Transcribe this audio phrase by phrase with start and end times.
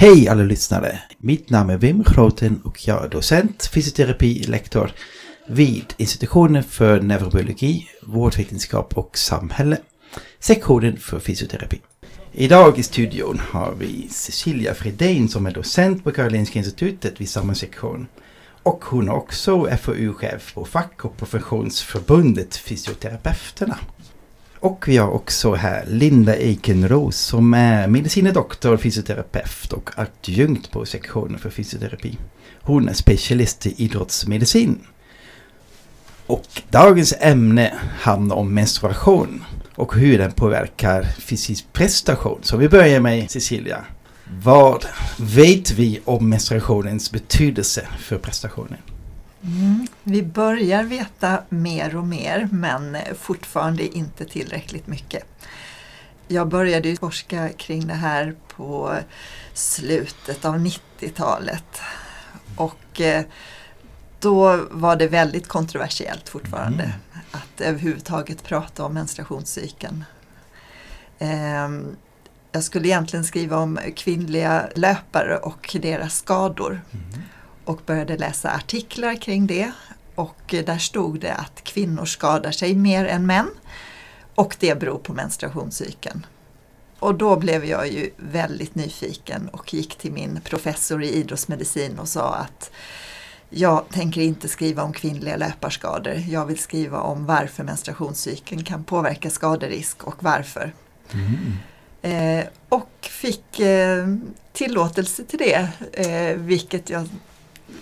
[0.00, 1.02] Hej alla lyssnare!
[1.18, 4.92] Mitt namn är Wim Groten och jag är docent, fysioterapilektor
[5.46, 9.76] vid institutionen för neurobiologi, vårdvetenskap och samhälle,
[10.38, 11.80] sektionen för fysioterapi.
[12.32, 17.54] Idag i studion har vi Cecilia Fredén som är docent på Karolinska institutet vid samma
[17.54, 18.06] sektion.
[18.62, 23.78] Och hon är också FoU-chef på fack och professionsförbundet Fysioterapeuterna.
[24.60, 30.86] Och vi har också här Linda Eikenros som är medicine doktor, fysioterapeut och adjunkt på
[30.86, 32.18] sektionen för fysioterapi.
[32.60, 34.80] Hon är specialist i idrottsmedicin.
[36.26, 39.44] Och dagens ämne handlar om menstruation
[39.74, 42.38] och hur den påverkar fysisk prestation.
[42.42, 43.84] Så vi börjar med Cecilia.
[44.42, 44.84] Vad
[45.18, 48.78] vet vi om menstruationens betydelse för prestationen?
[49.42, 55.24] Mm, vi börjar veta mer och mer men fortfarande inte tillräckligt mycket.
[56.28, 58.96] Jag började forska kring det här på
[59.54, 61.80] slutet av 90-talet
[62.56, 63.24] och eh,
[64.20, 66.96] då var det väldigt kontroversiellt fortfarande Mm.
[67.30, 70.04] att överhuvudtaget prata om menstruationscykeln.
[71.18, 71.96] Ehm,
[72.52, 76.80] Jag skulle egentligen skriva om kvinnliga löpare och deras skador
[77.64, 79.72] och började läsa artiklar kring det.
[80.14, 83.50] Och där stod det att kvinnor skadar sig mer än män
[84.34, 86.26] och det beror på menstruationscykeln.
[86.98, 92.08] Och då blev jag ju väldigt nyfiken och gick till min professor i idrottsmedicin och
[92.08, 92.70] sa att
[93.50, 96.14] jag tänker inte skriva om kvinnliga löparskador.
[96.28, 100.72] Jag vill skriva om varför menstruationscykeln kan påverka skaderisk och varför.
[102.02, 104.06] Eh, och fick eh,
[104.52, 107.08] tillåtelse till det, eh, vilket jag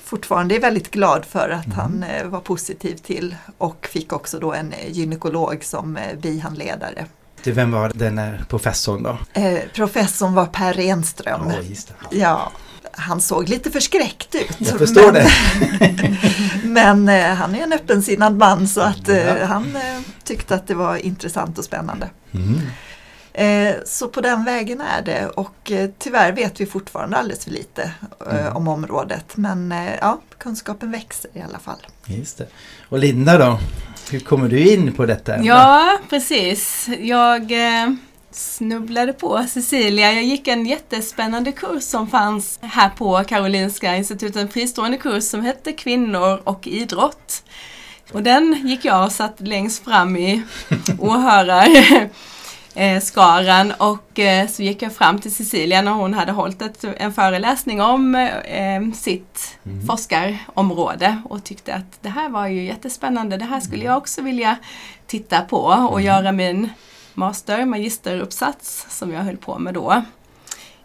[0.05, 3.37] fortfarande är väldigt glad för att han eh, var positiv till.
[3.59, 7.07] Och fick också då en eh, gynekolog som eh, bihandledare.
[7.43, 9.19] Till vem var den professorn då?
[9.41, 11.49] Eh, professorn var Per Renström.
[11.49, 12.17] Det.
[12.19, 12.53] Ja,
[12.93, 14.57] han såg lite förskräckt ut.
[14.59, 16.19] Jag förstår men, det.
[16.65, 19.45] men eh, han är en öppensinnad man så att eh, Ja.
[19.47, 19.79] han
[20.25, 22.11] tyckte att det var intressant och spännande.
[22.33, 22.61] Mm.
[23.39, 27.51] Eh, Så på den vägen är det och eh, tyvärr vet vi fortfarande alldeles för
[27.51, 27.83] lite
[28.31, 28.57] eh, Mm.
[28.57, 29.37] om området.
[29.37, 31.87] Men ja, kunskapen växer i alla fall.
[32.07, 32.47] Just det.
[32.89, 33.59] Och Linda då?
[34.11, 35.47] Hur kommer du in på detta ämne?
[35.47, 36.89] Ja, precis.
[37.01, 37.53] Jag
[38.31, 40.13] snubblade på Cecilia.
[40.13, 44.37] Jag gick en jättespännande kurs som fanns här på Karolinska institutet.
[44.37, 47.43] En fristående kurs som hette Kvinnor och idrott.
[48.13, 50.43] Och den gick jag och satt längst fram i
[50.99, 52.09] åhörarskaran
[52.75, 53.73] eh, skaran.
[53.79, 57.81] och eh, så gick jag fram till Cecilia när hon hade hållit ett, en föreläsning
[57.81, 59.87] om eh, sitt Mm.
[59.87, 63.37] forskarområde och tyckte att det här var ju jättespännande.
[63.37, 64.57] Det här skulle jag också vilja
[65.07, 66.71] titta på och göra min
[67.15, 70.03] master, magisteruppsats som jag höll på med då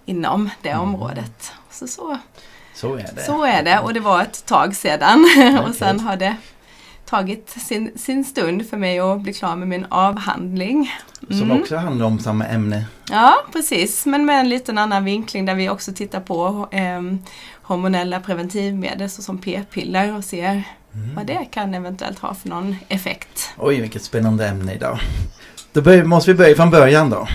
[0.05, 1.51] inom det området.
[1.71, 2.17] Så, så,
[2.75, 3.23] Så är det.
[3.25, 5.25] så är det och det var ett tag sedan
[5.59, 5.73] och Okej.
[5.73, 6.35] sen har det
[7.13, 10.91] tagit sin, sin stund för mig att bli klar med min avhandling.
[11.29, 11.61] Som Mm.
[11.61, 12.85] också handlar om samma ämne.
[13.11, 14.05] Ja, precis.
[14.05, 17.01] Men med en liten annan vinkling där vi också tittar på eh,
[17.61, 20.63] hormonella preventivmedel såsom p-piller och ser
[21.15, 23.49] vad det kan eventuellt ha för någon effekt.
[23.57, 24.99] Oj, vilket spännande ämne idag.
[25.73, 27.27] Då måste vi börja från början då.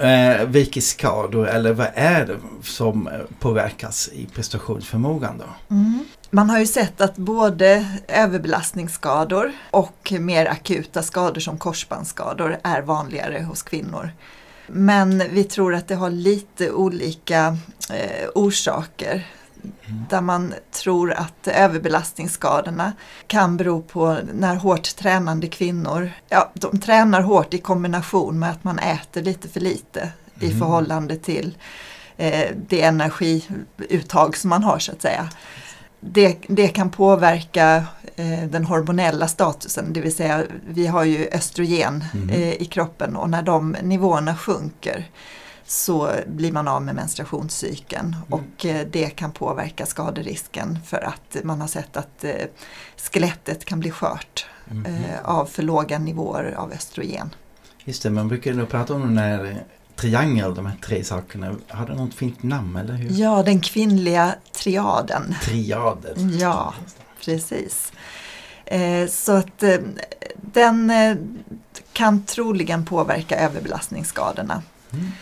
[0.00, 5.74] Eh, vilka skador eller vad är det som eh, påverkas i prestationsförmågan då?
[5.74, 6.04] Mm.
[6.30, 13.42] Man har ju sett att både överbelastningsskador och mer akuta skador som korsbandsskador är vanligare
[13.42, 14.10] hos kvinnor.
[14.66, 17.56] Men vi tror att det har lite olika
[17.90, 19.26] eh, orsaker.
[20.10, 22.92] Där man tror att överbelastningsskadorna
[23.26, 28.64] kan bero på när hårt tränande kvinnor, ja de tränar hårt i kombination med att
[28.64, 31.56] man äter lite för lite i förhållande till
[32.16, 35.28] eh, det energiuttag som man har så att säga.
[36.00, 37.84] Det, det kan påverka
[38.16, 42.30] eh, den hormonella statusen, det vill säga vi har ju östrogen Mhm.
[42.30, 45.06] eh, i kroppen och när de nivåerna sjunker
[45.70, 48.22] så blir man av med menstruationscykeln Mm.
[48.28, 52.32] och eh, det kan påverka skaderisken för att man har sett att eh,
[52.96, 54.86] skelettet kan bli skört Mhm.
[54.86, 57.34] eh, av för låga nivåer av östrogen.
[57.84, 59.62] Just det, man brukar nog prata om den här
[59.96, 61.54] triangel, de här tre sakerna.
[61.68, 63.10] Har det något fint namn eller hur?
[63.20, 65.34] Ja, den kvinnliga triaden.
[65.42, 66.38] Triaden.
[66.38, 66.74] Ja,
[67.24, 67.92] precis.
[69.08, 69.62] Så att
[70.36, 70.92] den
[71.92, 74.62] kan troligen påverka överbelastningsskadorna.
[74.92, 75.12] Mm.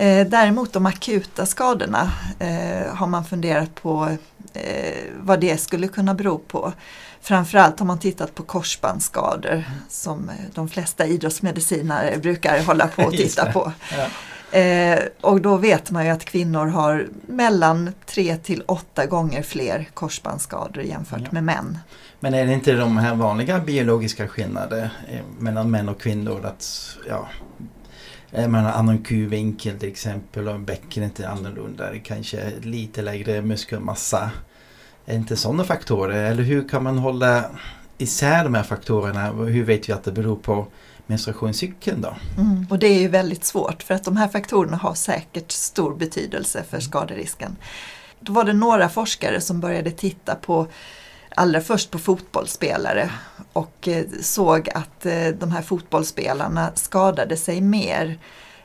[0.00, 4.08] Eh, däremot de akuta skadorna eh, har man funderat på
[4.52, 6.72] eh, vad det skulle kunna bero på.
[7.20, 13.12] Framförallt har man tittat på korsbandsskador som eh, de flesta idrottsmedicinare brukar hålla på och
[13.16, 13.72] titta på.
[14.58, 19.88] Eh, och då vet man ju att kvinnor har mellan 3 till 8 gånger fler
[19.94, 21.28] korsbandsskador jämfört Ja.
[21.30, 21.78] med män.
[22.20, 24.90] Men är det inte de här vanliga biologiska skillnader
[25.38, 26.44] mellan män och kvinnor?
[26.46, 27.28] Att, ja,
[28.32, 31.90] eh, man har annan kuvinkel till exempel och bäckenet är annorlunda.
[31.90, 34.30] Det kanske lite lägre muskelmassa.
[35.06, 36.30] Är det inte sådana faktorer?
[36.30, 37.44] Eller hur kan man hålla
[37.98, 39.32] isär de här faktorerna?
[39.32, 40.66] Hur vet vi att det beror på
[41.06, 42.16] menstruationscykeln då?
[42.38, 42.66] Mm.
[42.70, 46.64] Och det är ju väldigt svårt för att de här faktorerna har säkert stor betydelse
[46.70, 47.56] för skaderisken.
[48.20, 50.66] Då var det några forskare som började titta på
[51.38, 53.10] allra först på fotbollsspelare
[53.52, 58.18] och eh, såg att eh, de här fotbollsspelarna skadade sig mer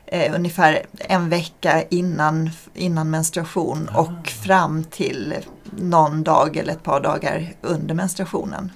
[0.06, 4.00] eh, ungefär en vecka innan, innan menstruation Ah.
[4.00, 5.34] och fram till
[5.76, 8.72] någon dag eller ett par dagar under menstruationen.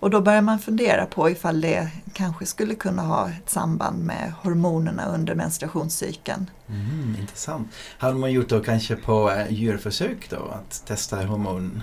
[0.00, 4.32] Och då börjar man fundera på ifall det kanske skulle kunna ha ett samband med
[4.42, 6.50] hormonerna under menstruationscykeln.
[6.68, 7.68] Mm, intressant.
[7.98, 10.36] Hade man gjort då kanske på eh, djurförsök då?
[10.36, 11.82] Att testa hormon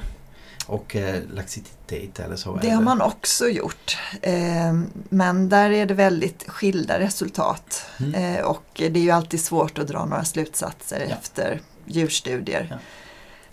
[0.67, 2.55] och eh, laxitet eller så?
[2.55, 2.75] Det eller?
[2.75, 3.97] har man också gjort.
[4.21, 4.73] Eh,
[5.09, 7.85] men där är det väldigt skilda resultat.
[7.99, 8.35] Mm.
[8.35, 11.15] Eh, och det är ju alltid svårt att dra några slutsatser Ja.
[11.15, 12.67] efter djurstudier.
[12.71, 12.77] Ja.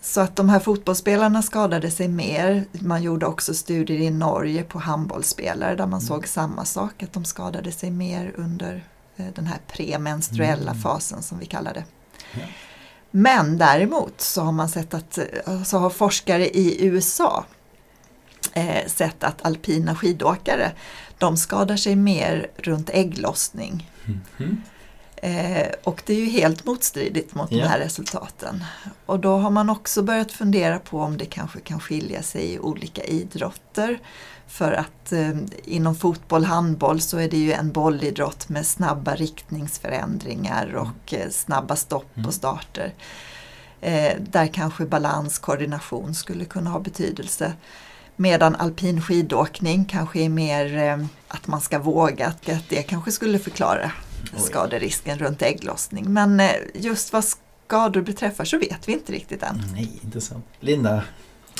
[0.00, 2.64] Så att de här fotbollsspelarna skadade sig mer.
[2.72, 6.00] Man gjorde också studier i Norge på handbollsspelare där man Mm.
[6.08, 8.84] såg samma sak, att de skadade sig mer under
[9.16, 10.82] eh, den här premenstruella Mm.
[10.82, 11.84] fasen som vi kallar det.
[12.32, 12.40] Ja.
[13.10, 15.18] Men däremot så har man sett att,
[15.66, 17.44] så har forskare i USA
[18.52, 20.72] eh, sett att alpina skidåkare
[21.18, 23.90] de skadar sig mer runt ägglossning.
[24.04, 24.62] Mhm.
[25.16, 27.62] Eh, och det är ju helt motstridigt mot Ja.
[27.62, 28.64] de här resultaten.
[29.06, 32.58] Och då har man också börjat fundera på om det kanske kan skilja sig i
[32.58, 33.98] olika idrotter.
[34.48, 35.30] För att eh,
[35.64, 41.76] inom fotboll, handboll så är det ju en bollidrott med snabba riktningsförändringar och eh, snabba
[41.76, 42.26] stopp Mm.
[42.28, 42.94] och starter.
[43.80, 47.52] Eh, där kanske balans, koordination skulle kunna ha betydelse.
[48.16, 53.38] Medan alpin skidåkning kanske är mer eh, att man ska våga, att det kanske skulle
[53.38, 53.92] förklara
[54.34, 54.40] Oj.
[54.40, 56.12] skaderisken runt ägglossning.
[56.12, 59.62] Men eh, just vad skador beträffar så vet vi inte riktigt än.
[59.72, 60.44] Nej, intressant.
[60.60, 61.02] Linda,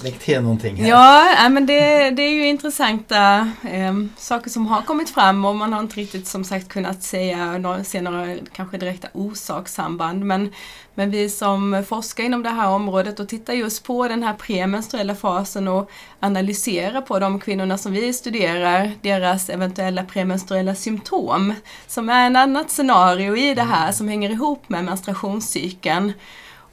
[0.03, 0.89] lägg till någonting här.
[0.89, 5.73] Ja, men det, det är ju intressanta eh, saker som har kommit fram och man
[5.73, 10.25] har inte riktigt som sagt kunnat säga, nå- se några kanske direkta orsakssamband.
[10.25, 10.53] Men,
[10.95, 15.15] men vi som forskar inom det här området och tittar just på den här premenstruella
[15.15, 15.91] fasen och
[16.21, 21.55] analyserar på de kvinnorna som vi studerar, deras eventuella premenstruella symptom,
[21.87, 26.13] som är en annat scenario i det här som hänger ihop med menstruationscykeln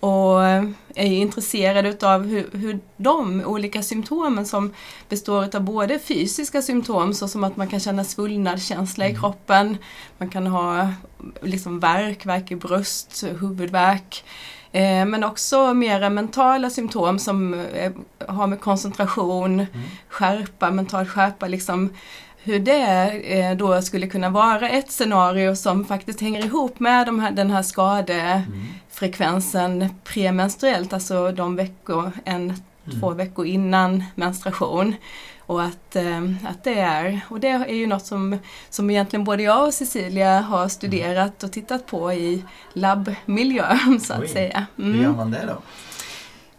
[0.05, 0.43] och
[0.95, 4.73] är intresserade utav hur, hur de olika symptomen som
[5.09, 9.77] består av både fysiska symptom såsom att man kan känna svullnadskänsla i kroppen,
[10.17, 10.89] man kan ha
[11.41, 14.23] liksom värk, värk i bröst, huvudvärk,
[14.71, 17.91] eh, men också mera mentala symptom som eh,
[18.27, 19.65] har med koncentration,
[20.09, 21.89] skärpa, mental skärpa, liksom
[22.45, 27.19] hur det eh, då skulle kunna vara ett scenario som faktiskt hänger ihop med de
[27.19, 27.63] här, den här
[28.95, 32.53] skadefrekvensen premenstruellt, alltså de veckor, en,
[32.99, 34.95] två veckor innan menstruation.
[35.47, 38.37] Och att, eh, att det är, och det är ju något som,
[38.69, 44.21] som egentligen både jag och Cecilia har studerat och tittat på i labbmiljö så att
[44.21, 44.27] Oj.
[44.27, 44.65] säga.
[44.75, 45.61] Hur gör man det då?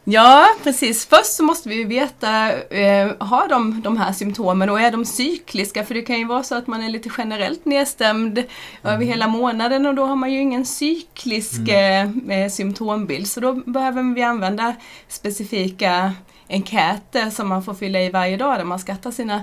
[0.09, 1.07] Ja, precis.
[1.07, 5.85] Först så måste vi veta, eh, har de de här symptomen och är de cykliska?
[5.85, 8.45] För det kan ju vara så att man är lite generellt nedstämd
[8.85, 13.29] över hela månaden och då har man ju ingen cyklisk eh, eh, symptombild.
[13.29, 14.75] Så då behöver vi använda
[15.09, 16.13] specifika
[16.49, 19.43] enkäter som man får fylla i varje dag där man skattar sina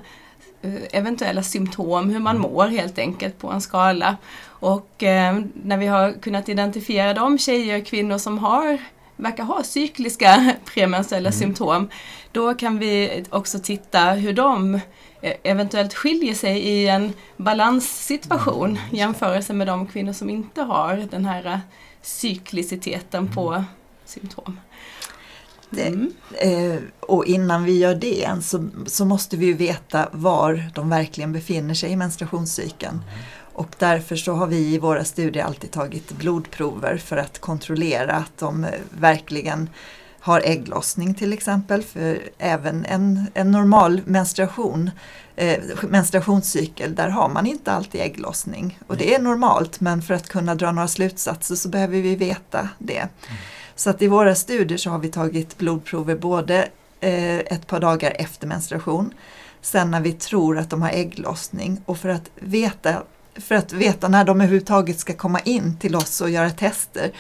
[0.62, 4.18] eh, eventuella symptom, hur man mår helt enkelt på en skala.
[4.46, 8.78] Och eh, när vi har kunnat identifiera de tjejer och kvinnor som har
[9.16, 11.40] verkar ha cykliska premenstruella mm.
[11.40, 11.90] symptom,
[12.32, 14.76] då kan vi också titta hur de
[15.22, 21.08] eh, eventuellt skiljer sig i en balanssituation mm, jämförelse med de kvinnor som inte har
[21.12, 21.62] den här
[22.02, 23.64] cykliciteten på mm.
[24.06, 24.60] symptom.
[25.78, 26.14] Mm.
[26.32, 31.34] Eh, och innan vi gör det så, så måste vi ju veta var de verkligen
[31.34, 33.02] befinner sig i menstruationscykeln.
[33.54, 33.66] Mm.
[33.66, 38.38] Och därför så har vi i våra studier alltid tagit blodprover för att kontrollera att
[38.38, 39.70] de verkligen
[40.20, 41.84] har ägglossning till exempel.
[41.84, 44.92] För även en, en normal menstruation,
[45.36, 48.80] eh, menstruationscykel, där har man inte alltid ägglossning.
[48.88, 52.70] Och det är normalt men för att kunna dra några slutsatser så behöver vi veta
[52.78, 52.98] det.
[52.98, 53.10] Mm.
[53.76, 56.70] Så att i våra studier så har vi tagit blodprover både
[57.00, 59.14] eh, ett par dagar efter menstruation,
[59.62, 63.04] sen när vi tror att de har ägglossning och för att veta
[63.36, 67.12] för att veta när de överhuvudtaget ska komma in till oss och göra tester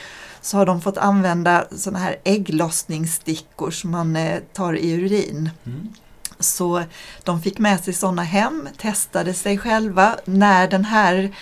[0.41, 5.49] så har de fått använda sådana här ägglossningsstickor som man eh, tar i urin.
[5.65, 5.93] Mm.
[6.39, 6.83] Så
[7.23, 11.35] de fick med sig sådana hem, testade sig själva när den här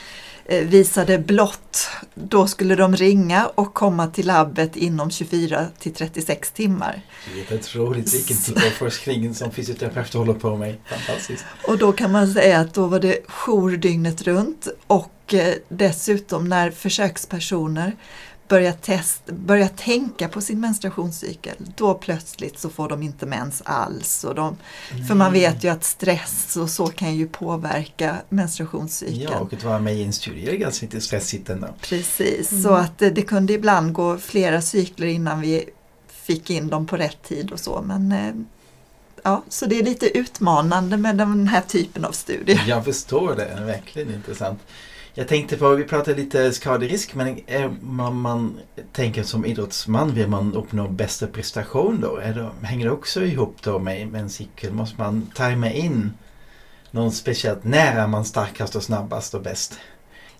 [0.47, 7.01] visade blått, då skulle de ringa och komma till labbet inom 24 till 36 timmar.
[7.35, 10.75] Det är otroligt vilken typ av forskning som fysioterapeuter håller på med.
[10.85, 11.45] Fantastiskt.
[11.67, 16.49] Och då kan man säga att då var det jour dygnet runt och eh, dessutom
[16.49, 17.95] när försökspersoner
[18.51, 24.23] börja, test, börja tänka på sin menstruationscykel, då plötsligt så får de inte mens alls.
[24.23, 24.57] Och de,
[24.91, 25.07] mm.
[25.07, 29.21] För man vet ju att stress och så kan ju påverka menstruationscykeln.
[29.31, 31.67] Ja, och att vara med i en studie är ganska lite stressigt ändå.
[31.81, 32.63] Precis, mm.
[32.63, 35.65] så att det, det, kunde ibland gå flera cykler innan vi
[36.07, 37.81] fick in dem på rätt tid och så.
[37.81, 38.33] Men eh,
[39.23, 42.63] ja, så det är lite utmanande med den här typen av studier.
[42.67, 44.59] Jag förstår det, verkligen intressant.
[45.13, 48.59] Jag tänkte på, vi pratade lite skaderisk, men är man, man
[48.93, 52.15] tänker som idrottsman, vill man uppnå bästa prestation då?
[52.17, 54.73] Det, hänger det också ihop då med, med en cykel?
[54.73, 56.13] Måste man tajma in
[56.91, 59.79] någon speciellt, när är man starkast och snabbast och bäst?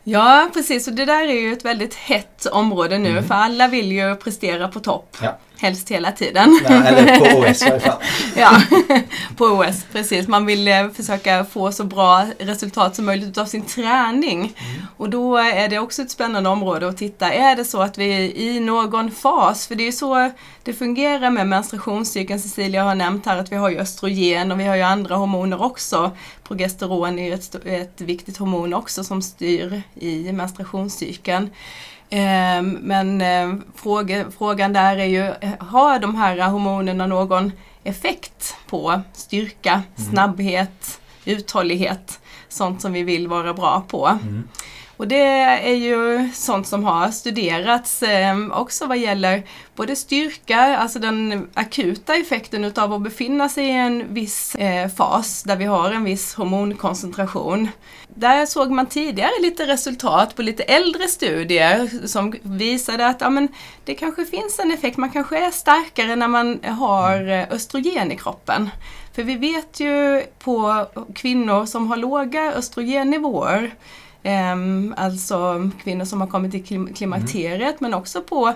[0.03, 0.87] Ja, precis.
[0.87, 3.23] Och det där är ju ett väldigt hett område nu, mm.
[3.23, 5.17] för alla vill ju prestera på topp.
[5.21, 5.37] Ja.
[5.61, 6.59] Helst hela tiden.
[6.63, 8.01] Ja, eller på OS i alla fall.
[8.35, 8.61] ja,
[9.37, 10.27] på OS, precis.
[10.27, 14.39] Man vill eh, försöka få så bra resultat som möjligt av sin träning.
[14.39, 14.81] Mm.
[14.97, 18.33] Och då är det också ett spännande område att titta, är det så att vi
[18.35, 20.31] i någon fas, för det är ju så
[20.63, 24.63] det fungerar med menstruationscykeln, Cecilia har nämnt här att vi har ju östrogen och vi
[24.63, 26.11] har ju andra hormoner också.
[26.43, 31.49] Progesteron är ju ett, ett viktigt hormon också som styr i menstruationscykeln.
[32.13, 33.63] Ehm, men ehm,
[34.37, 37.51] frågan där är ju, har de här hormonerna någon
[37.83, 40.11] effekt på styrka, mm.
[40.11, 44.07] snabbhet, uthållighet, sånt som vi vill vara bra på.
[44.07, 44.47] Mm.
[45.01, 49.43] Och det är ju sånt som har studerats ehm, också vad gäller
[49.75, 55.43] både styrka, alltså den akuta effekten utav att befinna sig i en viss eh, fas
[55.43, 57.69] där vi har en viss hormonkoncentration.
[58.07, 63.47] Där såg man tidigare lite resultat på lite äldre studier som visade att ja, men,
[63.85, 68.17] det kanske finns en effekt, man kanske är starkare när man har eh, östrogen i
[68.17, 68.69] kroppen.
[69.13, 73.71] För vi vet ju på kvinnor som har låga östrogennivåer
[74.23, 77.75] Um, alltså kvinnor som har kommit i klimakteriet mm.
[77.79, 78.53] men också på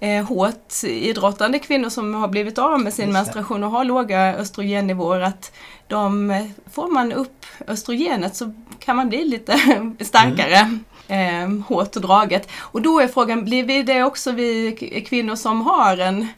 [0.00, 5.20] eh, hårt idrottande kvinnor som har blivit av med sin menstruation och har låga östrogennivåer.
[5.20, 5.52] Att
[5.88, 6.32] de,
[6.72, 9.52] får man upp östrogenet så kan man bli lite
[10.00, 10.56] starkare.
[10.56, 10.84] Mm.
[11.08, 12.48] Eh, hårt och draget.
[12.58, 16.28] Och då är frågan, blir vi det också vi kvinnor som har en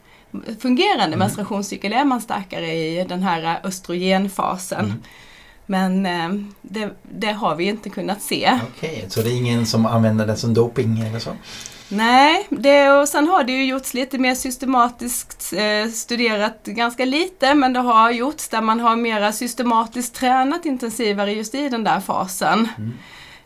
[0.59, 1.19] fungerande mm.
[1.19, 4.85] menstruationscykel, är man starkare i den här östrogenfasen?
[4.85, 5.03] Mm.
[5.69, 6.29] Men eh,
[6.61, 8.59] det, det, har vi inte kunnat se.
[8.75, 11.31] Okej, okay, så det är ingen som använder det som doping eller så?
[11.89, 17.55] Nej, det, och sen har det ju gjorts lite mer systematiskt eh, studerat ganska lite
[17.55, 21.99] men det har gjorts där man har mera systematiskt tränat intensivare just i den där
[21.99, 22.67] fasen.
[22.77, 22.93] Mm.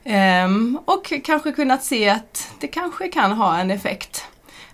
[0.04, 4.26] Ehm, och kanske kunnat se att det kanske kan ha en effekt.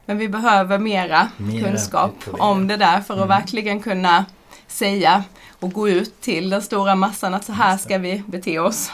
[0.06, 3.28] Men vi behöver mera, mera kunskap om det där för att mm.
[3.28, 4.26] verkligen kunna
[4.68, 5.24] säga
[5.60, 8.92] och gå ut till den stora massan att så här ska vi bete oss.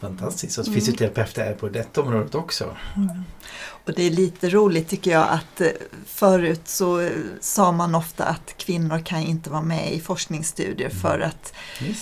[0.00, 0.74] Fantastiskt, så mm.
[0.74, 2.76] fysioterapeuter är på detta området också.
[2.96, 3.24] Mm.
[3.84, 5.68] Och det är lite roligt tycker jag att eh,
[6.06, 11.00] förut så eh, sa man ofta att kvinnor kan inte vara med i forskningsstudier mm.
[11.00, 11.54] för att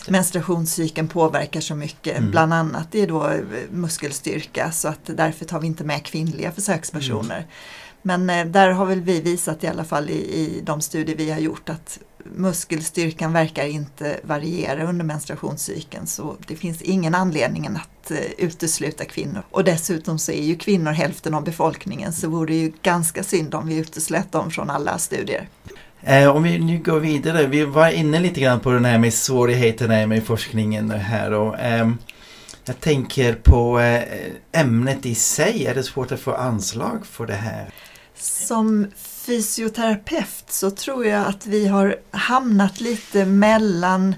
[0.09, 2.19] menstruationscykeln påverkar så mycket.
[2.19, 2.31] Mm.
[2.31, 6.53] Bland annat det är då eh, muskelstyrka så att därför tar vi inte med kvinnliga
[6.53, 7.47] försökspersoner.
[8.03, 11.31] Men eh, där har väl vi visat i alla fall i, i de studier vi
[11.31, 11.99] har gjort att
[12.37, 19.43] muskelstyrkan verkar inte variera under menstruationscykeln så det finns ingen anledning att eh, utesluta kvinnor.
[19.51, 23.55] Och dessutom så är ju kvinnor hälften av befolkningen så vore det ju ganska synd
[23.55, 25.49] om vi uteslöt dem från alla studier.
[26.01, 29.15] Eh, om vi nu går vidare, vi var inne lite grann på den här med
[29.15, 31.91] svårigheterna med forskningen här och eh,
[32.69, 37.35] jag tänker på eh, ämnet i sig, är det svårt att få anslag för det
[37.35, 37.71] här?
[38.15, 44.15] Som fysioterapeut så tror jag att vi har hamnat lite mellan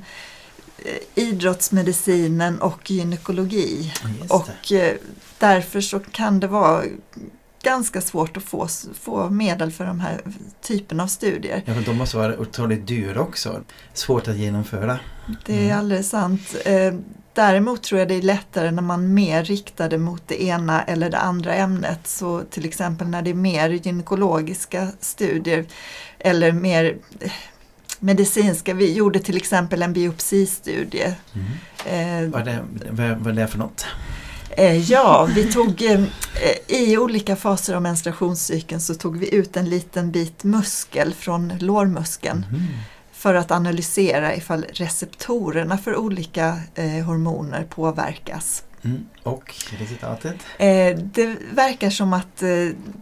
[0.78, 3.92] eh, idrottsmedicinen och gynekologi.
[4.28, 4.96] Och eh,
[5.38, 6.84] därför så kan det vara
[7.62, 8.68] ganska svårt att få,
[9.00, 10.20] få medel för de här
[10.62, 11.62] typen av studier.
[11.64, 13.60] Ja, men de måste vara otroligt dyra också.
[13.94, 14.98] Svårt att genomföra.
[15.46, 15.78] Det är mm.
[15.78, 16.56] alldeles sant.
[17.32, 21.10] Däremot tror jag det är lättare när man mer riktar det mot det ena eller
[21.10, 22.06] det andra ämnet.
[22.06, 25.64] Så till exempel när det är mer gynekologiska studier
[26.18, 27.32] eller mer eh,
[28.00, 28.74] medicinska.
[28.74, 31.14] Vi gjorde till exempel en biopsistudie.
[31.32, 32.26] Mm.
[32.26, 33.86] Eh, vad, är det, vad är det för något?
[34.50, 36.00] Eh, ja, vi tog eh,
[36.66, 42.46] i olika faser av menstruationscykeln så tog vi ut en liten bit muskel från lårmuskeln
[42.50, 42.62] mm.
[43.20, 48.64] För att analysera ifall receptorerna för olika eh, hormoner påverkas.
[48.84, 49.06] Mm.
[49.22, 50.36] Och resultatet?
[50.58, 52.48] Eh, det verkar som att eh,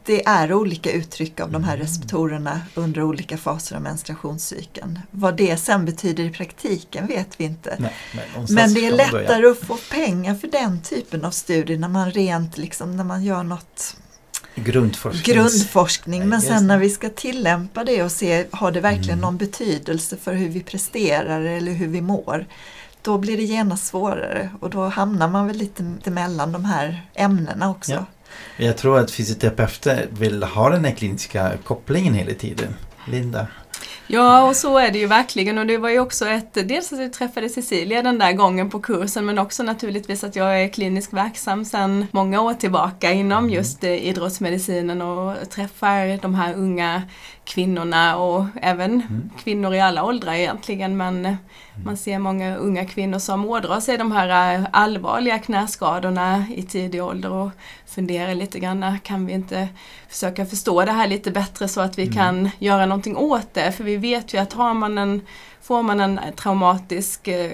[0.05, 1.87] det är olika uttryck av de här mm.
[1.87, 5.01] receptorerna under olika faser av menstruationscykeln.
[5.11, 7.77] Vad det sen betyder i praktiken vet vi inte.
[7.79, 11.89] Nej, men, men, det är lättare att få pengar för den typen av studier när
[11.89, 13.97] man rent liksom, när man gör något
[14.55, 16.29] grundforskning.
[16.29, 19.21] Men sen när vi ska tillämpa det och se, har det verkligen mm.
[19.21, 22.47] någon betydelse för hur vi presterar eller hur vi mår?
[23.03, 27.71] då blir det genast svårare och då hamnar man väl lite mellan de här ämnena
[27.71, 27.93] också.
[27.93, 28.05] Ja.
[28.57, 32.75] Jag tror att fysioterapeuter vill ha den här kliniska kopplingen hela tiden.
[33.07, 33.47] Linda?
[34.11, 36.99] Ja, och så är det ju verkligen och det var ju också ett, dels att
[36.99, 41.13] jag träffade Cecilia den där gången på kursen men också naturligtvis att jag är kliniskt
[41.13, 43.51] verksam sedan många år tillbaka inom mm.
[43.51, 47.03] just eh, idrottsmedicinen och träffar de här unga
[47.49, 49.31] kvinnorna och även mm.
[49.39, 51.37] kvinnor i alla åldrar egentligen men mm.
[51.85, 57.05] man ser många unga kvinnor som ådrar sig de här eh, allvarliga knäskadorna i tidig
[57.05, 57.51] ålder och
[57.87, 59.69] funderar lite grann, kan vi inte
[60.09, 62.15] försöka förstå det här lite bättre så att vi mm.
[62.15, 63.73] kan göra någonting åt det?
[63.73, 65.21] För vi vet ju att har man en
[65.61, 67.53] Får man en traumatisk eh,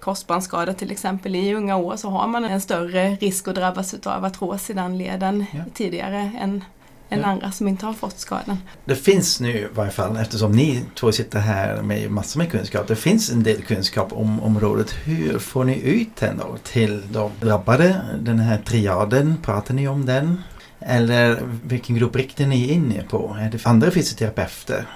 [0.00, 4.24] korsbandsskada till exempel i unga år så har man en större risk att drabbas av
[4.24, 5.60] artros i den leden ja.
[5.74, 6.64] tidigare än
[7.12, 7.26] än ja.
[7.26, 8.58] andra som inte har fått skadan.
[8.84, 12.88] Det finns nu i varje fall, eftersom ni två sitter här med massor med kunskap,
[12.88, 14.94] det finns en del kunskap om området.
[15.04, 18.00] Hur får ni ut den då till de drabbade?
[18.20, 20.42] Den här triaden, pratar ni om den?
[20.80, 23.36] Eller vilken grupp riktar ni in er på?
[23.40, 24.86] Är det andra fysioterapeuter?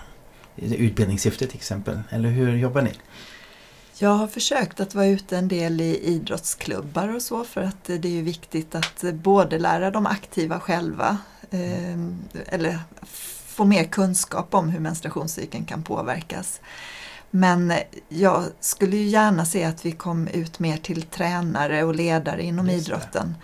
[0.56, 2.00] Utbildningssyfte till exempel?
[2.10, 2.92] Eller hur jobbar ni?
[3.98, 8.18] Jag har försökt att vara ute en del i idrottsklubbar och så för att det
[8.18, 11.18] är viktigt att både lära de aktiva själva
[12.46, 12.78] eller
[13.46, 16.60] få mer kunskap om hur menstruationscykeln kan påverkas.
[17.30, 17.72] Men
[18.08, 22.70] jag skulle ju gärna se att vi kom ut mer till tränare och ledare inom
[22.70, 23.34] idrotten.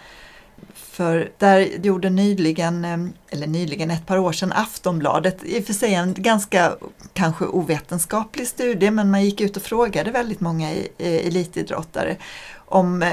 [0.75, 2.99] För där gjorde nyligen, eh,
[3.31, 6.73] eller nyligen ett par år sedan, Aftonbladet, i och för sig en ganska
[7.13, 12.17] kanske ovetenskaplig studie, men man gick ut och frågade väldigt många elitidrottare
[12.57, 13.13] om, eh,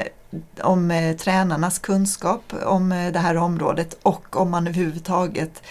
[0.62, 5.62] om eh, tränarnas kunskap om det här området och om man överhuvudtaget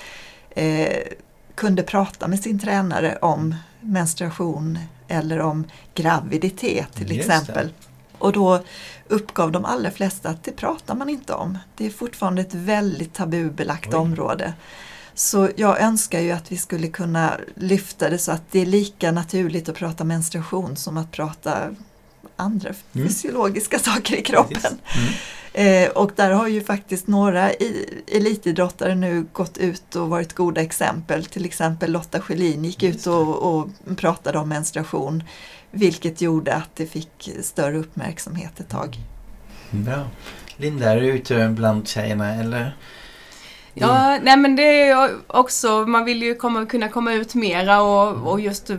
[0.49, 1.03] eh,
[1.55, 7.67] kunde prata med sin tränare om menstruation eller om graviditet till Just exempel.
[7.67, 7.73] Det.
[8.17, 8.63] Och då
[9.07, 11.57] uppgav de allra flesta att det pratar man inte om.
[11.75, 13.99] Det är fortfarande ett väldigt tabubelagt Oj.
[13.99, 14.53] område.
[15.13, 19.11] Så jag önskar ju att vi skulle kunna lyfta det så att det är lika
[19.11, 21.69] naturligt att prata menstruation som att prata
[22.39, 23.07] andra mm.
[23.07, 24.77] fysiologiska saker i kroppen.
[24.97, 25.13] Mm.
[25.53, 27.49] Eh, och där har ju faktiskt några
[28.07, 31.25] elitidrottare nu gått ut och varit goda exempel.
[31.25, 35.23] Till exempel Lotta Schelin gick ut och, och pratade om menstruation
[35.71, 38.97] vilket gjorde att det fick större uppmärksamhet ett tag.
[39.71, 40.07] Bra.
[40.57, 42.75] Linda, är du ute bland tjejerna eller?
[43.79, 48.31] Ja, nej men det är också, man vill ju komma, kunna komma ut mera och,
[48.31, 48.71] och just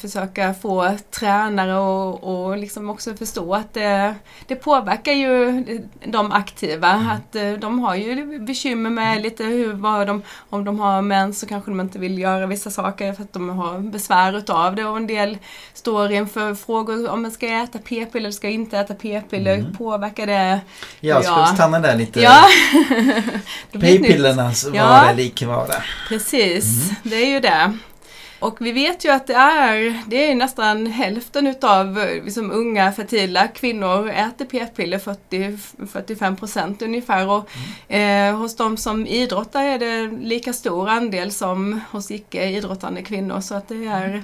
[0.00, 4.14] försöka få tränare och, och liksom också förstå att det,
[4.46, 5.64] det påverkar ju
[6.04, 6.90] de aktiva.
[6.90, 7.08] Mm.
[7.08, 9.22] Att eh, de har ju bekymmer med mm.
[9.22, 12.70] lite hur, vad de, om de har mens så kanske de inte vill göra vissa
[12.70, 15.38] saker för att de har besvär utav det och en del
[15.74, 19.54] står inför frågor om man ska äta p-piller eller ska inte äta p-piller.
[19.54, 19.74] Mm.
[19.74, 20.60] Påverkar det?
[21.00, 22.20] Ja, ska vi stanna där lite?
[22.20, 22.42] Ja.
[23.72, 24.84] p-piller p-pillernas Ja.
[24.84, 25.82] vara icke vara.
[26.08, 27.78] Precis, det är ju det.
[28.38, 33.48] Och vi vet ju att det är, det är nästan hälften utav liksom, unga fertila
[33.48, 37.28] kvinnor äter p-piller, 40-45 procent ungefär.
[37.28, 37.50] Och,
[37.94, 43.40] eh, hos de som idrottar är det lika stor andel som hos icke idrottande kvinnor.
[43.40, 44.22] Så att det är,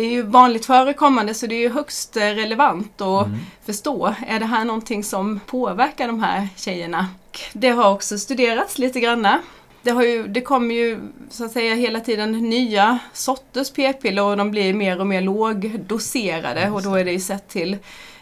[0.00, 3.28] det är ju vanligt förekommande så det är ju högst eh, relevant att
[3.64, 4.14] förstå.
[4.26, 7.08] Är det här någonting som påverkar de här tjejerna?
[7.52, 9.40] Det har också studerats lite granna.
[9.82, 10.98] Det, har ju, det kommer ju
[11.30, 16.70] så att säga hela tiden nya sorters p-piller och de blir mer och mer lågdoserade
[16.70, 17.76] och då är det ju sett till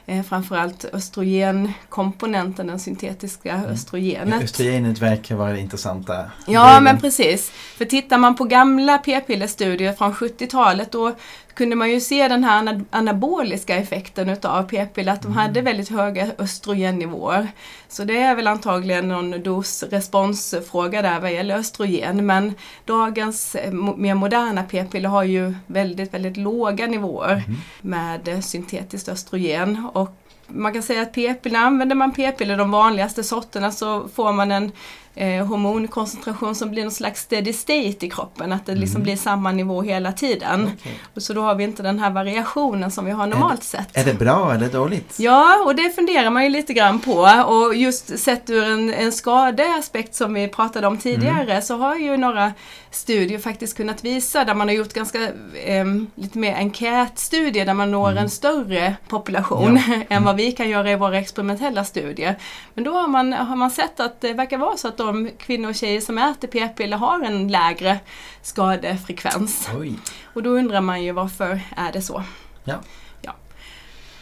[0.06, 4.42] eh, framförallt östrogenkomponenten, den syntetiska östrogenet.
[4.42, 6.30] Östrogenet verkar vara det intressanta.
[6.46, 6.84] Ja, delen.
[6.84, 7.50] men precis.
[7.50, 11.14] För tittar man på gamla p-pillerstudier från 70-talet då
[11.58, 15.88] kunde man ju se den här ana- anaboliska effekten utav p-piller, att de hade väldigt
[15.88, 17.48] höga östrogennivåer.
[17.88, 22.26] Så det är väl antagligen någon dos-responsfråga där vad gäller östrogen.
[22.26, 27.42] Men dagens eh, mer moderna p-piller har ju väldigt, väldigt låga nivåer
[27.80, 29.86] med eh, syntetiskt östrogen.
[29.92, 30.10] Och
[30.46, 34.72] man kan säga att p-piller, använder man p-piller, de vanligaste sorterna, så får man en
[35.18, 39.52] eh, hormonkoncentration som blir någon slags steady state i kroppen, att det liksom blir samma
[39.52, 40.70] nivå hela tiden.
[40.78, 41.00] Okej.
[41.14, 43.96] Och så då har vi inte den här variationen som vi har normalt sett.
[43.96, 45.14] Är det bra eller dåligt?
[45.18, 47.12] Ja, och det funderar man ju lite grann på.
[47.46, 52.16] Och just sett ur en, en skadeaspekt som vi pratade om tidigare så har ju
[52.16, 52.52] några
[52.90, 55.18] studier faktiskt kunnat visa där man har gjort ganska
[55.64, 60.90] em, lite mer enkätstudier där man når en större population än vad vi kan göra
[60.90, 62.36] i våra experimentella studier.
[62.74, 65.07] Men då har man, har man sett att det verkar vara så att de
[65.38, 67.98] kvinnor och tjejer som äter p-piller har en lägre
[68.42, 69.68] skadefrekvens.
[69.78, 69.94] Oj.
[70.24, 72.22] Och då undrar man ju varför är det så?
[72.64, 72.74] Ja.
[73.22, 73.32] Ja.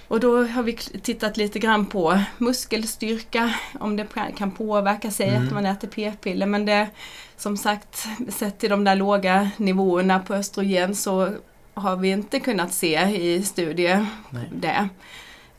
[0.08, 5.46] Och då har vi tittat lite grann på muskelstyrka, om det kan- påverka sig Mm.
[5.46, 6.46] att man äter p-piller.
[6.46, 6.88] Men det,
[7.36, 11.32] som sagt, sett till de där låga nivåerna på östrogen så
[11.74, 14.50] har vi inte kunnat se i studier Nej.
[14.54, 14.88] det.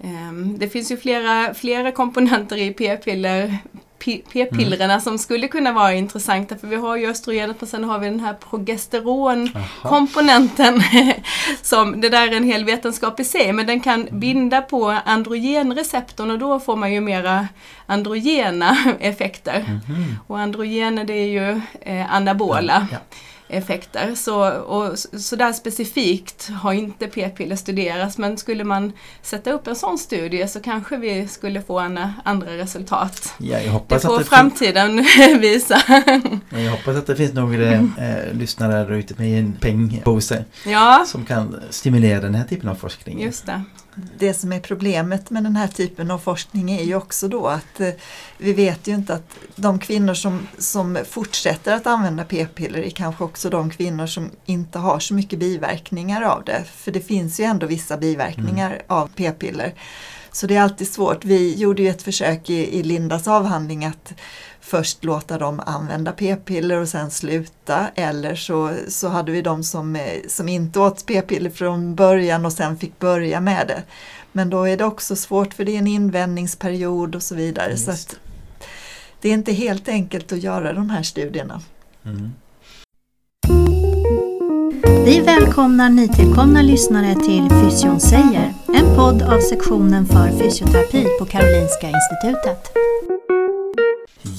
[0.03, 3.57] Ehm, Det finns ju flera, flera komponenter i p-piller
[3.99, 7.99] p- p-pillerna som skulle kunna vara intressanta för vi har ju östrogenet men sen har
[7.99, 9.63] vi den här progesteron Jaha.
[9.83, 10.83] komponenten.
[11.61, 16.31] som, det där är en hel vetenskap i sig, men den kan binda på androgenreceptorn
[16.31, 17.47] och då får man ju mera
[17.85, 19.59] androgena effekter.
[19.87, 20.15] Mhm.
[20.27, 22.97] Och androgener det är ju eh, anabola Ja.
[23.49, 24.15] Effekter.
[24.15, 29.75] Så, och, så där specifikt har inte p-piller studerats, men skulle man sätta upp en
[29.75, 33.33] sån studie så kanske vi skulle få en, andra resultat.
[33.37, 34.97] Ja, jag Det hoppas, får att det framtiden
[35.39, 35.77] visa.
[35.79, 41.05] fin- jag hoppas att det finns några eh, lyssnare där ute med en pengpåse ja,
[41.07, 43.21] som kan stimulera den här typen av forskning.
[43.21, 43.61] just det.
[44.17, 47.79] Det som är problemet med den här typen av forskning är ju också då att
[47.79, 47.89] eh,
[48.37, 53.23] vi vet ju inte att de kvinnor som, som fortsätter att använda p-piller är kanske
[53.23, 56.63] också de kvinnor som inte har så mycket biverkningar av det.
[56.75, 59.73] För det finns ju ändå vissa biverkningar av p-piller.
[60.31, 61.25] Så det är alltid svårt.
[61.25, 64.13] Vi gjorde ju ett försök i, i Lindas avhandling att
[64.67, 67.87] först låta dem använda p-piller och sen sluta.
[67.95, 72.53] Eller så, så hade vi de som, eh, som inte åt p-piller från början och
[72.53, 73.83] sen fick börja med det.
[74.31, 77.77] Men då är det också svårt för det är en invändningsperiod och så vidare.
[77.77, 78.11] Så Just.
[78.11, 78.19] att
[79.21, 81.61] det är inte helt enkelt att göra de här studierna.
[82.05, 82.31] Mm.
[85.05, 91.89] Vi välkomnar nytillkomna lyssnare till Fysion säger, en podd av sektionen för fysioterapi på Karolinska
[91.89, 92.71] Institutet.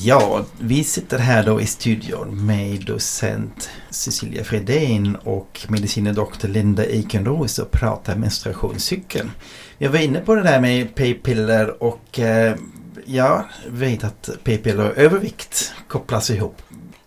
[0.04, 6.86] Ja, vi sitter här då i studion med docent Cecilia Fredén och medicine doktor Linda
[6.86, 9.30] Ekenros och pratar menstruationscykeln.
[9.78, 12.56] Jag var inne på det där med p-piller och eh,
[13.04, 16.62] jag vet att p-piller och övervikt kopplas ihop.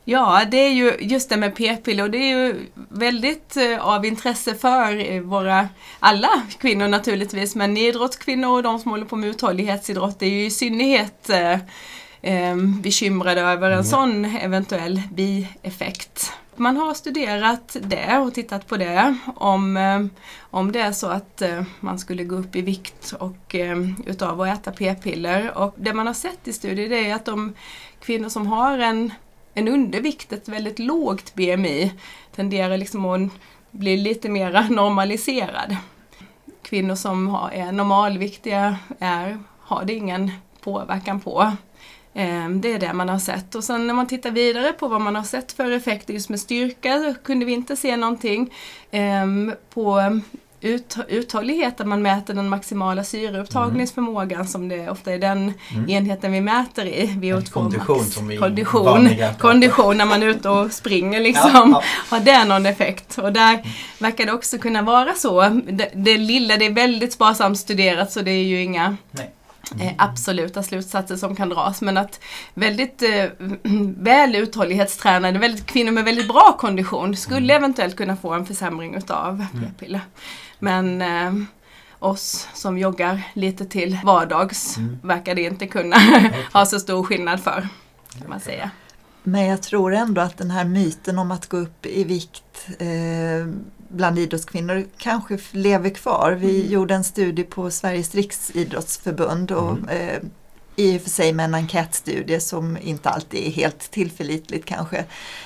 [0.06, 2.56] Ja, det är ju just det med p-piller och det är ju
[2.90, 8.92] väldigt eh, av intresse för eh, våra, alla kvinnor naturligtvis, men idrottskvinnor och de som
[8.92, 11.58] håller på med uthållighetsidrott är ju i synnerhet eh,
[12.22, 13.84] eh, bekymrade över en Ja.
[13.84, 16.32] sån eventuell bieffekt.
[16.56, 20.06] Man har studerat det och tittat på det om, eh,
[20.40, 24.42] om det är så att eh, man skulle gå upp i vikt och, eh, utav
[24.42, 25.58] att äta p-piller.
[25.58, 27.54] Och det man har sett i studier är att de
[28.00, 29.14] kvinnor som har en
[29.54, 31.92] en undervikt, ett väldigt lågt BMI,
[32.36, 33.32] tenderar liksom att
[33.72, 35.78] bli lite mer normaliserad.
[36.62, 40.32] Kvinnor som är normalviktiga är, har det ingen
[40.62, 41.52] påverkan på.
[42.14, 43.56] Eh, Det är det man har sett.
[43.56, 46.40] Och sen när man tittar vidare på vad man har sett för effekter just med
[46.40, 48.54] styrka så kunde vi inte se någonting.
[48.92, 49.26] Eh,
[49.74, 50.20] På
[50.64, 55.90] ut, uthållighet där man mäter den maximala syreupptagningsförmågan som det ofta är den Mm.
[55.90, 57.06] enheten vi mäter i.
[57.08, 58.14] VO2 kondition max.
[58.14, 61.50] som vi kondition, kondition när man är ute och springer liksom.
[61.72, 63.18] Ja, Har det någon effekt?
[63.18, 63.60] Och där
[64.00, 65.42] verkar det också kunna vara så.
[65.70, 69.32] Det, det lilla, det är väldigt sparsamt studerat så det är ju inga Nej.
[69.80, 71.82] Eh, absoluta slutsatser som kan dras.
[71.82, 72.20] Men att
[72.54, 73.26] väldigt eh,
[73.98, 79.46] väl uthållighetstränade, väldigt, kvinnor med väldigt bra kondition skulle eventuellt kunna få en försämring utav
[79.52, 80.02] p-piller.
[80.60, 81.34] Men eh,
[82.00, 85.00] oss som joggar lite till vardags Mm.
[85.04, 85.96] verkar det inte kunna
[86.54, 87.68] ha så stor skillnad för.
[88.20, 88.72] Kan man säga.
[89.24, 93.48] Men jag tror ändå att den här myten om att gå upp i vikt eh,
[93.94, 96.32] bland idrottskvinnor kanske lever kvar.
[96.32, 99.88] Vi gjorde en studie på Sveriges riksidrottsförbund och Mm.
[99.90, 100.20] eh,
[100.76, 105.06] i och för sig med en enkätstudie som inte alltid är helt tillförlitligt kanske.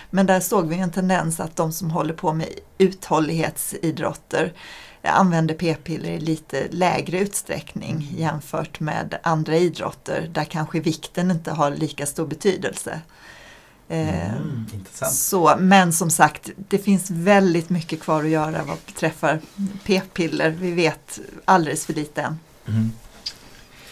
[0.10, 4.54] Men där såg vi en tendens att de som håller på med uthållighetsidrotter
[5.02, 11.72] använder p-piller i lite lägre utsträckning jämfört med andra idrotter där kanske vikten inte har
[11.72, 13.02] lika stor betydelse.
[13.90, 15.12] Eh, Mm, intressant.
[15.14, 19.40] så, men som sagt, det finns väldigt mycket kvar att göra vad beträffar
[19.84, 20.50] p-piller.
[20.50, 22.40] Vi vet alldeles för lite än.
[22.68, 22.92] Mm.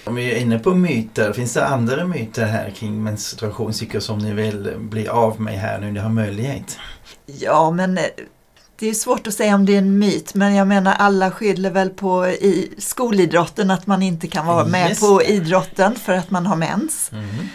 [0.05, 4.33] Om vi är inne på myter, finns det andra myter här kring menstruationscykel som ni
[4.33, 6.77] vill bli av med här nu när ni har möjlighet?
[7.25, 8.03] Ja, men eh,
[8.75, 11.71] det är svårt att säga om det är en myt, men jag menar alla skyller
[11.71, 16.31] väl på i skolidrotten att man inte kan vara med Just på idrotten för att
[16.31, 17.09] man har mens.
[17.11, 17.47] Mm.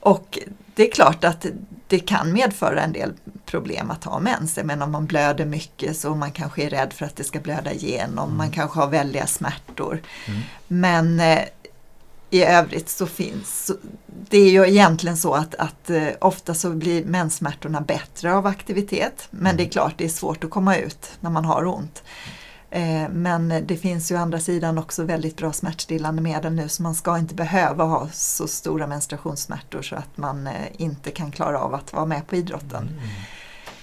[0.00, 0.38] Och
[0.78, 1.46] det är klart att
[1.88, 3.12] det kan medföra en del
[3.46, 4.56] problem att ha mens.
[4.56, 7.72] Menar om man blöder mycket så man kanske är rädd för att det ska blöda
[7.72, 8.36] igenom.
[8.36, 10.02] Man kanske har väldiga smärtor.
[10.26, 10.40] Mm.
[10.68, 11.44] Men eh,
[12.30, 13.74] i övrigt så finns, så,
[14.06, 19.28] det är ju egentligen så att, att eh, ofta så blir menssmärtorna bättre av aktivitet.
[19.30, 22.02] Men det är klart det är svårt att komma ut när man har ont.
[22.70, 26.82] Eh, men det finns ju å andra sidan också väldigt bra smärtstillande medel nu så
[26.82, 31.58] man ska inte behöva ha så stora menstruationssmärtor så att man eh, inte kan klara
[31.58, 32.90] av att vara med på idrotten.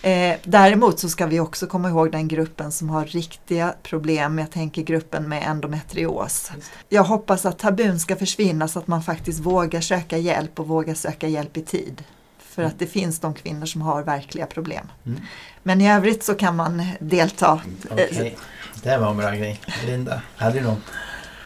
[0.01, 4.39] Eh, däremot så ska vi också komma ihåg den gruppen som har riktiga problem.
[4.39, 6.51] Jag tänker gruppen med endometrios.
[6.89, 10.93] Jag hoppas att tabun ska försvinna så att man faktiskt vågar söka hjälp och vågar
[10.93, 12.03] söka hjälp i tid.
[12.37, 14.87] För att det finns de kvinnor som har verkliga problem.
[15.05, 15.21] Mm.
[15.63, 17.61] Men i övrigt så kan man delta.
[17.91, 18.37] Okej,
[18.85, 19.59] det var en bra grej.
[19.85, 20.81] Linda, hade du någon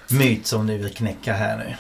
[0.08, 1.76] myt som du vill knäcka här nu?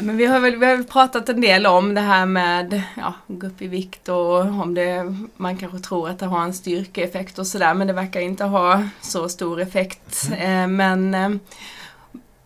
[0.00, 3.46] Men vi har väl vi har pratat en del om det här med ja, gå
[3.46, 7.46] upp i vikt och om det, man kanske tror att det har en styrkeeffekt och
[7.46, 10.30] sådär men det verkar inte ha så stor effekt.
[10.38, 11.30] Eh, men, eh,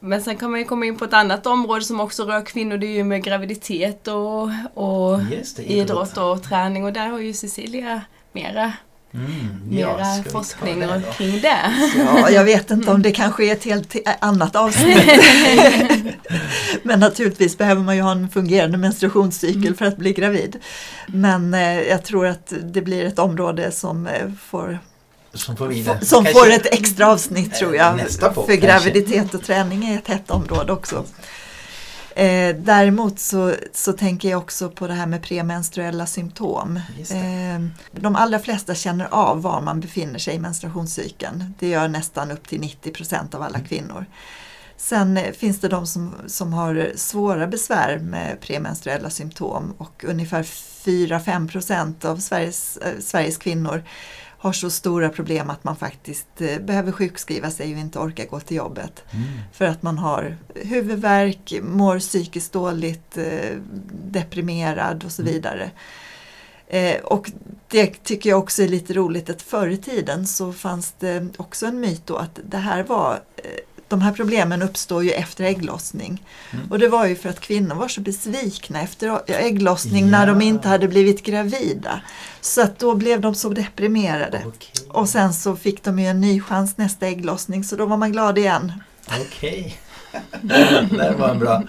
[0.00, 2.76] men sen kan man ju komma in på ett annat område som också rör kvinnor,
[2.76, 4.42] det är ju med graviditet och,
[4.74, 5.18] och
[5.56, 8.00] det, idrott och träning och där har ju Cecilia
[8.32, 8.72] mera,
[9.14, 10.84] Mm, mera ja, forskning
[11.16, 11.72] kring det.
[11.96, 14.98] Ja, jag vet inte om det kanske är ett helt annat avsnitt.
[16.82, 20.56] Men naturligtvis behöver man ju ha en fungerande menstruationscykel för att bli gravid.
[21.06, 24.12] Men eh, jag tror att det blir ett område som eh,
[24.48, 24.78] får,
[25.34, 25.72] Som får
[26.04, 27.96] som Kanske- får ett extra avsnitt tror jag.
[27.96, 28.90] Nästa på, för kanske.
[28.90, 31.04] graviditet och träning är ett hett område också.
[32.16, 36.80] Eh, däremot så, så tänker jag också på det här med premenstruella symptom.
[37.10, 37.60] Eh,
[37.92, 41.54] de allra flesta känner av var man befinner sig i menstruationscykeln.
[41.58, 43.68] Det gör nästan upp till 90 procent av alla Mm.
[43.68, 44.06] kvinnor.
[44.76, 50.42] Sen eh, finns det de som, som har svåra besvär med premenstruella symptom och ungefär
[50.42, 53.82] 4-5 procent av Sveriges, eh, Sveriges kvinnor
[54.44, 58.40] har så stora problem att man faktiskt eh, behöver sjukskriva sig och inte orkar gå
[58.40, 59.04] till jobbet.
[59.10, 59.26] Mm.
[59.52, 63.56] För att man har huvudvärk, mår psykiskt dåligt, eh,
[64.10, 65.34] deprimerad och så Mm.
[65.34, 65.70] vidare.
[66.66, 67.32] Eh, och
[67.68, 71.66] det tycker jag också är lite roligt att förr i tiden så fanns det också
[71.66, 76.22] en myt då att det här var eh, de här problemen uppstår ju efter ägglossning.
[76.50, 76.70] Mm.
[76.70, 80.46] Och det var ju för att kvinnor var så besvikna efter ägglossning när de Ja.
[80.46, 82.00] inte hade blivit gravida.
[82.40, 84.42] Så att då blev de så deprimerade.
[84.46, 84.86] Okej.
[84.88, 88.12] Och sen så fick de ju en ny chans nästa ägglossning så då var man
[88.12, 88.72] glad igen.
[89.20, 89.76] Okej.
[90.90, 91.62] det var bra.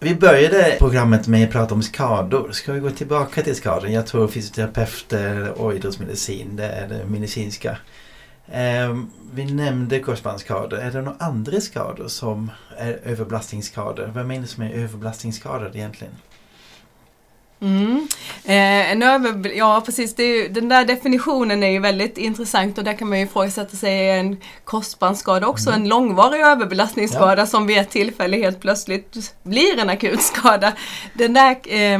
[0.00, 2.52] Vi började programmet med att prata om skador.
[2.52, 3.90] Ska vi gå tillbaka till skador?
[3.90, 7.78] Jag tror fysioterapeuter och idrottsmedicin, det är det medicinska.
[8.52, 10.78] Ehm, vi nämnde korsbandsskador.
[10.78, 14.12] Är det några andra skador som är överbelastningsskador?
[14.14, 16.12] Vad menas med överbelastningsskador egentligen?
[17.60, 18.08] Mm.
[18.44, 22.78] Eh, en över, ja precis, det är ju, den där definitionen är ju väldigt intressant
[22.78, 27.66] och där kan man ju ifrågasätta sig är en korsbandsskada också en långvarig överbelastningsskada som
[27.66, 30.72] vid ett tillfälle helt plötsligt blir en akut skada.
[31.14, 31.98] Den där eh,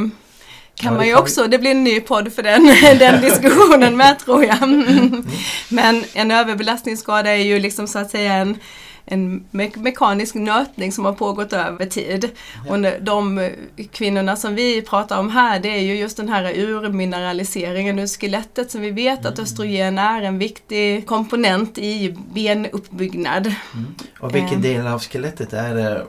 [0.76, 2.66] kan Ja, man ju kan också, det blir en ny podd för den,
[2.98, 4.68] den diskussionen med tror jag.
[5.68, 8.56] Men en överbelastningsskada är ju liksom så att säga en,
[9.04, 12.30] en me- mekanisk nötning som har pågått över tid.
[12.66, 12.72] Ja.
[12.72, 13.50] Och de
[13.92, 18.70] kvinnorna som vi pratar om här det är ju just den här urmineraliseringen ur skelettet
[18.70, 19.32] som vi vet Mm.
[19.32, 23.46] att östrogen är en viktig komponent i benuppbyggnad.
[23.46, 23.94] Mm.
[24.20, 24.60] Och vilken Eh.
[24.62, 26.04] del av skelettet är det?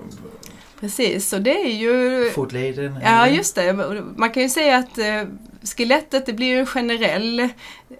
[0.79, 2.99] Precis, så det är ju Fotleden?
[3.03, 3.73] Ja, just det.
[4.15, 5.23] Man kan ju säga att eh,
[5.63, 7.49] skelettet det blir en generell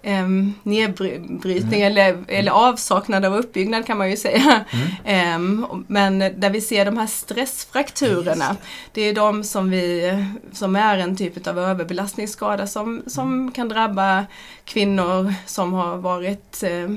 [0.02, 0.28] eh,
[0.62, 1.82] nedbrytning Mm.
[1.82, 4.64] eller, eller avsaknad av uppbyggnad kan man ju säga.
[4.70, 4.88] Mm.
[5.04, 8.56] Ehm, men där vi ser de här stressfrakturerna,
[8.92, 10.12] det är de som, vi,
[10.52, 13.52] som är en typ av överbelastningsskada som, som Mm.
[13.52, 14.26] kan drabba
[14.64, 16.90] kvinnor som har varit eh,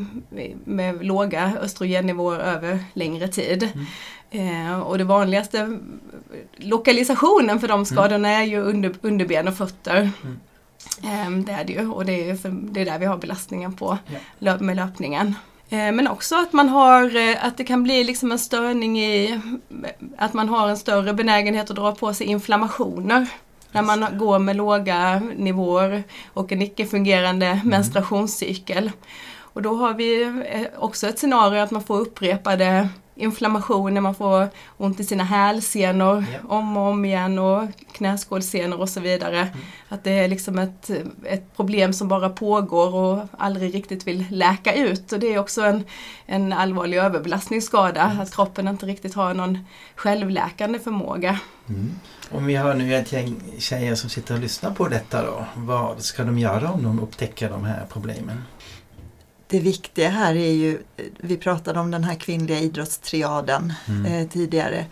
[0.65, 3.69] med låga östrogennivåer över längre tid.
[3.73, 4.67] Mm.
[4.69, 5.77] Eh, och det vanligaste
[6.57, 9.97] lokalisationen för de skadorna är ju under, underben och fötter.
[10.23, 10.39] Mm.
[11.03, 13.73] Eh, det är det ju och det är, för, det är där vi har belastningen
[13.73, 13.97] på
[14.39, 14.57] Ja.
[14.59, 15.35] med löpningen.
[15.69, 19.39] Eh, men också att man har, eh, att det kan bli liksom en störning i,
[20.17, 23.27] att man har en större benägenhet att dra på sig inflammationer.
[23.71, 28.91] När man går med låga nivåer och en icke-fungerande menstruationscykel.
[29.53, 32.89] Och då har vi eh, också ett scenario att man får upprepade
[33.21, 36.55] inflammationer, man får ont i sina hälsenor Ja.
[36.55, 39.47] om och om igen och knäskålsenor och så vidare.
[39.89, 40.89] Att det är liksom ett,
[41.25, 45.11] ett problem som bara pågår och aldrig riktigt vill läka ut.
[45.11, 45.83] Och det är också en,
[46.25, 49.59] en allvarlig överbelastningsskada, att kroppen inte riktigt har någon
[49.95, 51.39] självläkande förmåga.
[51.69, 51.91] Mm.
[52.31, 55.45] Om vi har nu ett gäng tjejer som sitter och lyssnar på detta då.
[55.55, 58.43] Vad ska de göra om de upptäcker de här problemen?
[59.51, 60.79] Det viktiga här är ju,
[61.17, 64.05] vi pratade om den här kvinnliga idrottstriaden Mm.
[64.05, 64.85] eh, tidigare.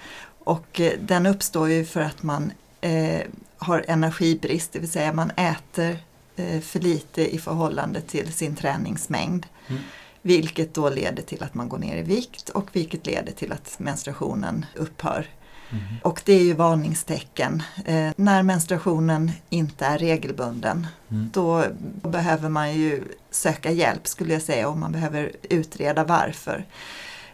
[0.44, 3.22] Och eh, den uppstår ju för att man eh,
[3.58, 5.98] har energibrist, det vill säga man äter
[6.36, 9.46] eh, för lite i förhållande till sin träningsmängd.
[9.68, 9.82] Mm.
[10.22, 13.80] Vilket då leder till att man går ner i vikt och vilket leder till att
[13.80, 15.26] menstruationen upphör.
[15.72, 15.84] Mm.
[16.04, 17.64] Och det är ju varningstecken.
[17.86, 21.30] Eh, när menstruationen inte är regelbunden Mm.
[21.34, 21.64] då
[22.04, 26.66] behöver man ju söka hjälp skulle jag säga och man behöver utreda varför.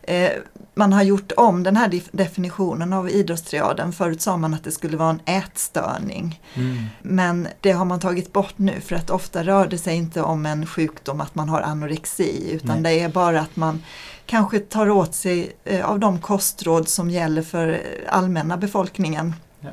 [0.03, 0.29] Eh,
[0.75, 3.93] man har gjort om den här def- definitionen av idrottstriaden.
[3.93, 6.41] Förut sa man att det skulle vara en ätstörning.
[6.53, 6.83] Mm.
[7.01, 10.45] Men det har man tagit bort nu för att ofta rör det sig inte om
[10.45, 12.93] en sjukdom att man har anorexi utan Nej.
[12.97, 13.83] det är bara att man
[14.25, 19.33] kanske tar åt sig eh, av de kostråd som gäller för allmänna befolkningen.
[19.59, 19.69] Ja.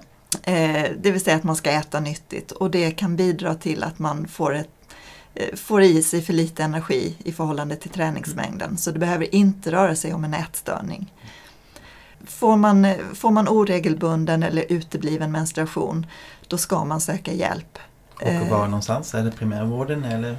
[0.52, 3.98] Eh, det vill säga att man ska äta nyttigt och det kan bidra till att
[3.98, 4.68] man får, ett,
[5.34, 8.76] eh, får i sig för lite energi i förhållande till träningsmängden.
[8.76, 11.12] Så det behöver inte röra sig om en ätstörning.
[12.26, 16.06] Får man, får man oregelbunden eller utebliven menstruation
[16.48, 17.78] då ska man söka hjälp.
[18.20, 19.14] Och var någonstans?
[19.14, 20.36] Är det primärvården eller?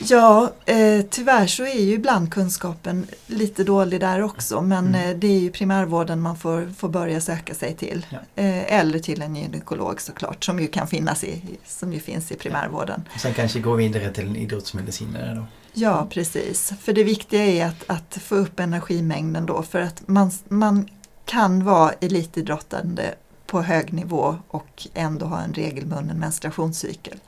[0.00, 5.10] Ja, eh, tyvärr så är ju ibland kunskapen lite dålig där också men Mm.
[5.10, 8.06] eh, det är ju primärvården man får, får börja söka sig till.
[8.10, 8.18] Ja.
[8.42, 12.36] Eh, eller till en gynekolog såklart som ju kan finnas i, som ju finns i
[12.36, 13.08] primärvården.
[13.14, 15.46] Och sen kanske gå vidare till en idrottsmedicinare då?
[15.72, 16.72] Ja, precis.
[16.80, 20.88] För det viktiga är att, att få upp energimängden då för att man, man
[21.24, 23.14] kan vara elitidrottande
[23.46, 27.18] på hög nivå och ändå ha en regelbunden menstruationscykel.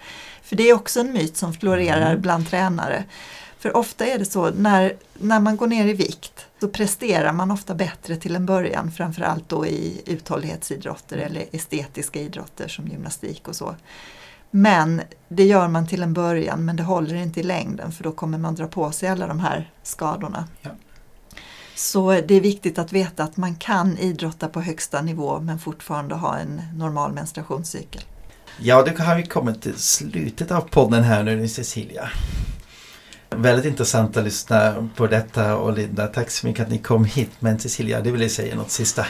[0.48, 2.22] För det är också en myt som florerar Mm.
[2.22, 3.04] bland tränare.
[3.58, 7.50] För ofta är det så när, när man går ner i vikt så presterar man
[7.50, 13.56] ofta bättre till en början framförallt då i uthållighetsidrotter eller estetiska idrotter som gymnastik och
[13.56, 13.74] så.
[14.50, 18.12] Men det gör man till en början men det håller inte i längden för då
[18.12, 20.48] kommer man dra på sig alla de här skadorna.
[20.60, 20.70] Ja.
[21.74, 26.14] Så det är viktigt att veta att man kan idrotta på högsta nivå men fortfarande
[26.14, 28.02] ha en normal menstruationscykel.
[28.60, 32.10] Ja, då har vi kommit till slutet av podden här nu, Cecilia.
[33.30, 37.30] Väldigt intressant att lyssna på detta och Linda, tack så mycket att ni kom hit.
[37.38, 39.06] Men Cecilia, du ville säga något sista?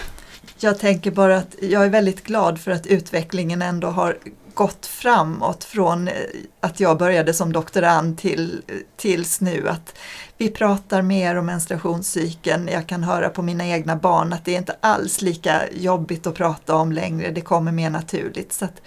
[0.59, 4.19] Jag tänker bara att jag är väldigt glad för att utvecklingen ändå har
[4.55, 6.15] gått framåt från eh,
[6.61, 9.69] att jag började som doktorand till, eh, tills nu.
[9.69, 9.95] Att
[10.39, 12.69] vi pratar mer om menstruationscykeln.
[12.73, 16.35] Jag kan höra på mina egna barn att det är inte alls lika jobbigt att
[16.35, 17.31] prata om längre.
[17.31, 18.53] Det kommer mer naturligt.
[18.53, 18.81] Så att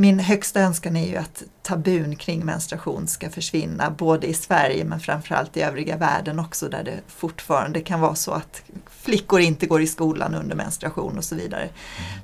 [0.00, 5.00] min högsta önskan är ju att tabun kring menstruation ska försvinna både i Sverige men
[5.00, 9.82] framförallt i övriga världen också där det fortfarande kan vara så att flickor inte går
[9.82, 11.68] i skolan under menstruation och så vidare.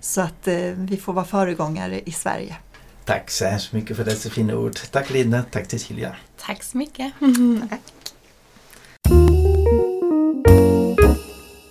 [0.01, 2.57] Så att eh, vi får vara föregångare i Sverige.
[3.05, 4.77] Tack så hemskt mycket för dessa fina ord.
[4.91, 6.16] Tack Linda, tack Cecilia.
[6.37, 7.12] Tack så mycket.